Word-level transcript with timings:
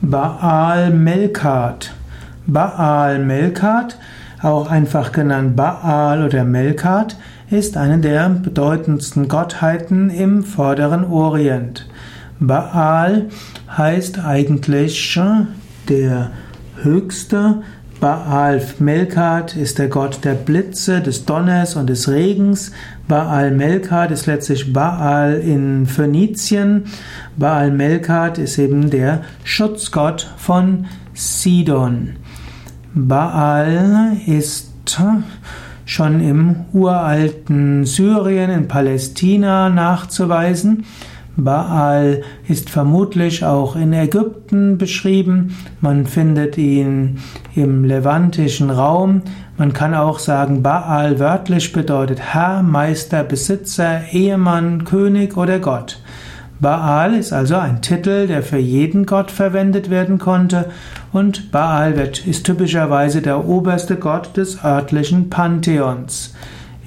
Baal 0.00 0.90
Melkat. 0.90 1.92
Baal 2.46 3.18
Melkat, 3.18 3.98
auch 4.42 4.70
einfach 4.70 5.12
genannt 5.12 5.56
Baal 5.56 6.24
oder 6.24 6.44
Melkat, 6.44 7.16
ist 7.50 7.76
eine 7.76 7.98
der 7.98 8.28
bedeutendsten 8.28 9.28
Gottheiten 9.28 10.10
im 10.10 10.44
vorderen 10.44 11.04
Orient. 11.04 11.86
Baal 12.40 13.26
heißt 13.76 14.24
eigentlich 14.24 15.02
der 15.88 16.30
Höchste. 16.82 17.62
Baal 18.00 18.62
Melkat 18.78 19.56
ist 19.56 19.78
der 19.78 19.88
Gott 19.88 20.20
der 20.24 20.34
Blitze, 20.34 21.00
des 21.00 21.24
Donners 21.24 21.74
und 21.74 21.88
des 21.88 22.08
Regens. 22.08 22.70
Baal 23.08 23.50
Melkat 23.50 24.12
ist 24.12 24.26
letztlich 24.26 24.72
Baal 24.72 25.34
in 25.34 25.86
Phönizien. 25.86 26.84
Baal 27.36 27.72
Melkat 27.72 28.38
ist 28.38 28.56
eben 28.58 28.90
der 28.90 29.22
Schutzgott 29.42 30.32
von 30.36 30.86
Sidon. 31.12 32.16
Baal 32.94 34.16
ist 34.26 34.70
schon 35.84 36.20
im 36.20 36.66
uralten 36.72 37.84
Syrien, 37.84 38.50
in 38.50 38.68
Palästina 38.68 39.70
nachzuweisen. 39.70 40.84
Baal 41.38 42.22
ist 42.48 42.68
vermutlich 42.68 43.44
auch 43.44 43.76
in 43.76 43.92
Ägypten 43.92 44.76
beschrieben. 44.76 45.56
Man 45.80 46.04
findet 46.06 46.58
ihn 46.58 47.20
im 47.54 47.84
levantischen 47.84 48.70
Raum. 48.70 49.22
Man 49.56 49.72
kann 49.72 49.94
auch 49.94 50.18
sagen, 50.18 50.64
Baal 50.64 51.20
wörtlich 51.20 51.72
bedeutet 51.72 52.20
Herr, 52.20 52.64
Meister, 52.64 53.22
Besitzer, 53.22 54.00
Ehemann, 54.10 54.84
König 54.84 55.36
oder 55.36 55.60
Gott. 55.60 56.02
Baal 56.58 57.14
ist 57.14 57.32
also 57.32 57.54
ein 57.54 57.82
Titel, 57.82 58.26
der 58.26 58.42
für 58.42 58.58
jeden 58.58 59.06
Gott 59.06 59.30
verwendet 59.30 59.90
werden 59.90 60.18
konnte 60.18 60.66
und 61.12 61.52
Baal 61.52 61.94
ist 62.26 62.46
typischerweise 62.46 63.22
der 63.22 63.46
oberste 63.46 63.94
Gott 63.94 64.36
des 64.36 64.64
örtlichen 64.64 65.30
Pantheons. 65.30 66.34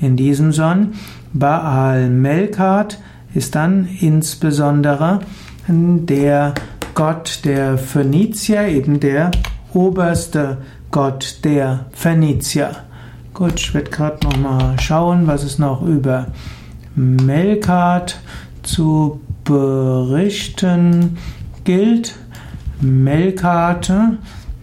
In 0.01 0.17
diesem 0.17 0.51
Sonn 0.51 0.95
Baal 1.31 2.09
Melkat 2.09 2.99
ist 3.33 3.55
dann 3.55 3.87
insbesondere 3.99 5.19
der 5.67 6.53
Gott 6.93 7.41
der 7.45 7.77
Phönizier, 7.77 8.67
eben 8.67 8.99
der 8.99 9.31
oberste 9.73 10.57
Gott 10.91 11.39
der 11.43 11.85
Phönizier. 11.93 12.71
Gut, 13.33 13.55
ich 13.55 13.73
werde 13.73 13.89
gerade 13.89 14.27
nochmal 14.27 14.79
schauen, 14.79 15.25
was 15.27 15.43
es 15.43 15.57
noch 15.57 15.81
über 15.81 16.27
Melkat 16.95 18.19
zu 18.61 19.21
berichten 19.45 21.17
gilt. 21.63 22.15
Melkat 22.81 23.91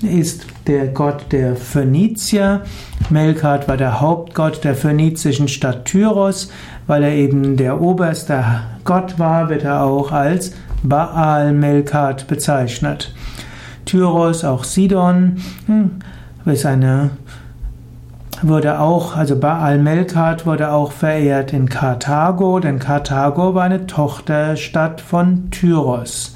ist 0.02 0.46
der 0.66 0.88
Gott 0.88 1.32
der 1.32 1.56
Phönizier. 1.56 2.62
Melkat 3.10 3.68
war 3.68 3.76
der 3.76 4.00
Hauptgott 4.00 4.64
der 4.64 4.74
phönizischen 4.74 5.48
Stadt 5.48 5.84
Tyros. 5.84 6.50
Weil 6.86 7.02
er 7.02 7.12
eben 7.12 7.56
der 7.56 7.80
oberste 7.80 8.42
Gott 8.84 9.18
war, 9.18 9.48
wird 9.50 9.64
er 9.64 9.82
auch 9.82 10.10
als 10.12 10.54
Baal 10.82 11.52
Melkat 11.52 12.26
bezeichnet. 12.26 13.14
Tyros, 13.84 14.44
auch 14.44 14.64
Sidon, 14.64 15.36
hm, 15.66 15.98
ist 16.44 16.66
eine 16.66 17.10
wurde 18.42 18.78
auch, 18.78 19.16
also 19.16 19.36
Baal 19.36 19.78
Melkat 19.78 20.46
wurde 20.46 20.70
auch 20.70 20.92
verehrt 20.92 21.52
in 21.52 21.68
Karthago, 21.68 22.60
denn 22.60 22.78
Karthago 22.78 23.54
war 23.54 23.64
eine 23.64 23.86
Tochterstadt 23.86 25.00
von 25.00 25.50
Tyros. 25.50 26.34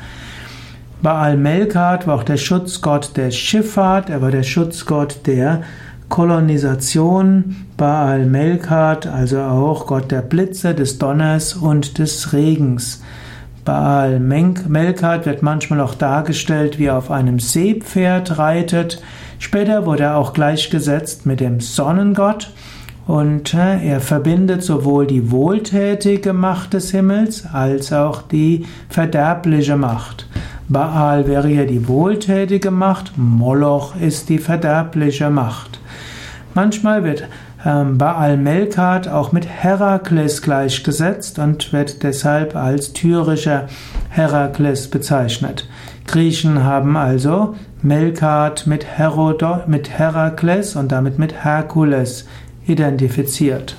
Baal 1.00 1.36
Melkat 1.36 2.06
war 2.06 2.16
auch 2.16 2.24
der 2.24 2.36
Schutzgott 2.36 3.16
der 3.16 3.30
Schifffahrt, 3.30 4.10
er 4.10 4.22
war 4.22 4.30
der 4.30 4.42
Schutzgott 4.42 5.26
der 5.26 5.62
Kolonisation, 6.12 7.56
Baal 7.78 8.26
Melkat, 8.26 9.06
also 9.06 9.40
auch 9.40 9.86
Gott 9.86 10.10
der 10.10 10.20
Blitze, 10.20 10.74
des 10.74 10.98
Donners 10.98 11.54
und 11.54 11.96
des 11.96 12.34
Regens. 12.34 13.02
Baal 13.64 14.20
Melkat 14.20 15.24
wird 15.24 15.42
manchmal 15.42 15.80
auch 15.80 15.94
dargestellt, 15.94 16.78
wie 16.78 16.84
er 16.84 16.98
auf 16.98 17.10
einem 17.10 17.40
Seepferd 17.40 18.36
reitet. 18.36 19.02
Später 19.38 19.86
wurde 19.86 20.02
er 20.02 20.18
auch 20.18 20.34
gleichgesetzt 20.34 21.24
mit 21.24 21.40
dem 21.40 21.60
Sonnengott 21.60 22.52
und 23.06 23.54
äh, 23.54 23.82
er 23.82 24.02
verbindet 24.02 24.62
sowohl 24.62 25.06
die 25.06 25.30
wohltätige 25.30 26.34
Macht 26.34 26.74
des 26.74 26.90
Himmels 26.90 27.46
als 27.50 27.90
auch 27.90 28.20
die 28.20 28.66
verderbliche 28.90 29.78
Macht. 29.78 30.28
Baal 30.68 31.26
wäre 31.26 31.48
ja 31.48 31.64
die 31.64 31.88
wohltätige 31.88 32.70
Macht, 32.70 33.16
Moloch 33.16 33.96
ist 33.96 34.28
die 34.28 34.38
verderbliche 34.38 35.30
Macht. 35.30 35.78
Manchmal 36.54 37.04
wird 37.04 37.24
ähm, 37.64 37.98
Baal 37.98 38.36
Melkat 38.36 39.08
auch 39.08 39.32
mit 39.32 39.46
Herakles 39.46 40.42
gleichgesetzt 40.42 41.38
und 41.38 41.72
wird 41.72 42.02
deshalb 42.02 42.56
als 42.56 42.92
tyrischer 42.92 43.68
Herakles 44.10 44.88
bezeichnet. 44.88 45.68
Griechen 46.06 46.64
haben 46.64 46.96
also 46.96 47.54
Melkat 47.80 48.66
mit, 48.66 48.84
Herodot, 48.84 49.68
mit 49.68 49.90
Herakles 49.90 50.76
und 50.76 50.92
damit 50.92 51.18
mit 51.18 51.44
Herkules 51.44 52.26
identifiziert. 52.66 53.76